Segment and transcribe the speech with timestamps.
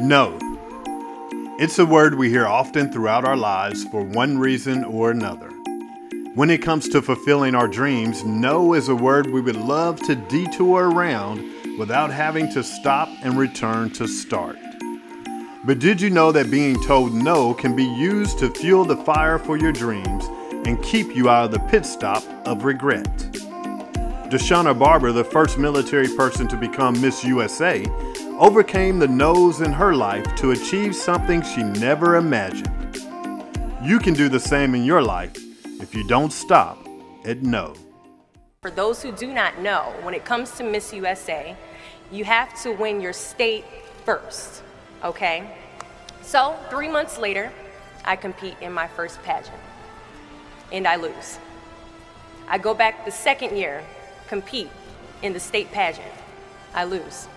[0.00, 0.38] No.
[1.58, 5.48] It's a word we hear often throughout our lives for one reason or another.
[6.34, 10.14] When it comes to fulfilling our dreams, no is a word we would love to
[10.14, 14.58] detour around without having to stop and return to start.
[15.64, 19.38] But did you know that being told no can be used to fuel the fire
[19.38, 20.26] for your dreams
[20.66, 23.06] and keep you out of the pit stop of regret?
[24.28, 27.82] Deshauna Barber, the first military person to become Miss USA,
[28.38, 32.70] overcame the no's in her life to achieve something she never imagined.
[33.82, 35.36] You can do the same in your life
[35.80, 36.78] if you don't stop
[37.24, 37.74] at no.
[38.60, 41.56] For those who do not know, when it comes to Miss USA,
[42.12, 43.64] you have to win your state
[44.04, 44.62] first,
[45.02, 45.56] okay?
[46.22, 47.50] So, three months later,
[48.04, 49.56] I compete in my first pageant,
[50.72, 51.38] and I lose.
[52.48, 53.82] I go back the second year,
[54.28, 54.70] compete
[55.22, 56.12] in the state pageant,
[56.74, 57.28] I lose.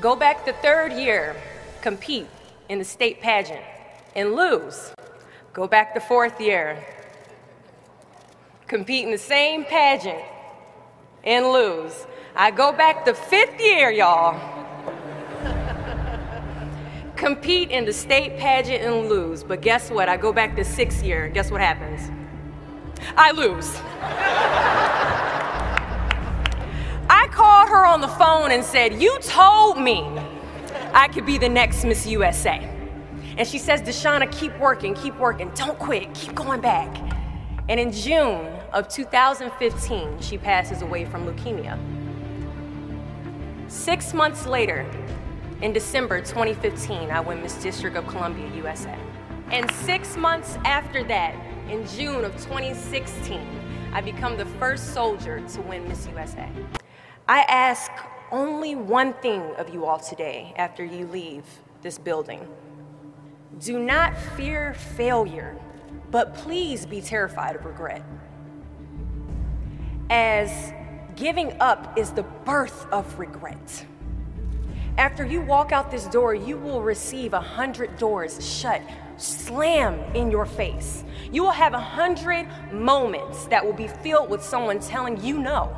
[0.00, 1.34] Go back the third year,
[1.80, 2.28] compete
[2.68, 3.64] in the state pageant,
[4.14, 4.92] and lose.
[5.52, 6.84] Go back the fourth year,
[8.68, 10.22] compete in the same pageant,
[11.24, 12.06] and lose.
[12.36, 14.38] I go back the fifth year, y'all.
[17.16, 19.42] compete in the state pageant and lose.
[19.42, 20.08] But guess what?
[20.08, 21.28] I go back the sixth year.
[21.28, 22.08] Guess what happens?
[23.16, 23.74] I lose.
[27.88, 30.06] on the phone and said, You told me
[30.92, 32.68] I could be the next Miss USA.
[33.38, 36.94] And she says, Deshauna, keep working, keep working, don't quit, keep going back.
[37.68, 41.78] And in June of 2015, she passes away from leukemia.
[43.70, 44.86] Six months later,
[45.62, 48.98] in December 2015, I win Miss District of Columbia, USA.
[49.50, 51.34] And six months after that,
[51.70, 53.40] in June of 2016,
[53.92, 56.48] I become the first soldier to win Miss USA.
[57.28, 57.90] I ask
[58.32, 61.44] only one thing of you all today after you leave
[61.82, 62.40] this building.
[63.60, 65.54] Do not fear failure,
[66.10, 68.02] but please be terrified of regret.
[70.08, 70.72] As
[71.16, 73.84] giving up is the birth of regret.
[74.96, 78.80] After you walk out this door, you will receive a hundred doors shut,
[79.18, 81.04] slam in your face.
[81.30, 85.76] You will have a hundred moments that will be filled with someone telling you no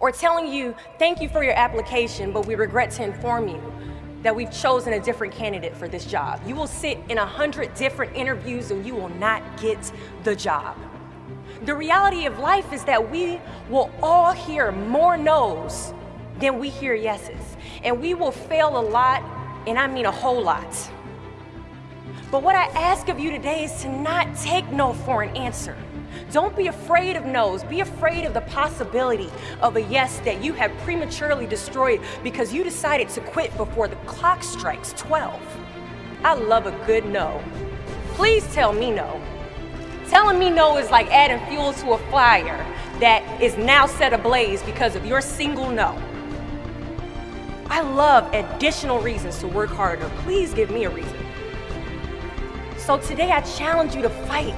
[0.00, 3.60] or telling you, thank you for your application, but we regret to inform you
[4.22, 6.40] that we've chosen a different candidate for this job.
[6.46, 9.92] You will sit in a hundred different interviews and you will not get
[10.24, 10.76] the job.
[11.64, 15.92] The reality of life is that we will all hear more no's
[16.38, 17.56] than we hear yeses.
[17.82, 19.22] And we will fail a lot,
[19.66, 20.90] and I mean a whole lot.
[22.30, 25.76] But what I ask of you today is to not take no for an answer.
[26.32, 27.64] Don't be afraid of no's.
[27.64, 29.30] Be afraid of the possibility
[29.60, 33.96] of a yes that you have prematurely destroyed because you decided to quit before the
[34.06, 35.40] clock strikes 12.
[36.24, 37.42] I love a good no.
[38.14, 39.20] Please tell me no.
[40.08, 42.64] Telling me no is like adding fuel to a fire
[42.98, 45.96] that is now set ablaze because of your single no.
[47.70, 50.08] I love additional reasons to work harder.
[50.20, 51.26] Please give me a reason.
[52.78, 54.54] So today I challenge you to fight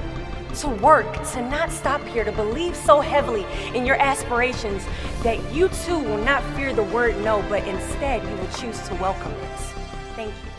[0.56, 4.84] to work, to not stop here, to believe so heavily in your aspirations
[5.22, 8.94] that you too will not fear the word no, but instead you will choose to
[8.96, 9.58] welcome it.
[10.16, 10.49] Thank you.